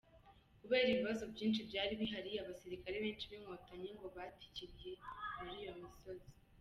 [0.61, 4.91] Kubera ibibazo byinshi byari bihari, abasirikare benshi b’inkotanyi ngo batikiriye
[5.35, 6.29] muri iyo misozi.